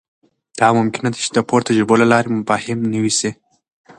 دا 0.59 0.67
ممکنه 0.79 1.09
ده 1.13 1.17
چې 1.23 1.29
د 1.33 1.37
پورته 1.49 1.67
تجربو 1.69 1.99
له 2.01 2.07
لارې 2.11 2.29
مفاهیم 2.37 2.79
نوي 2.93 3.13
سي. 3.19 3.31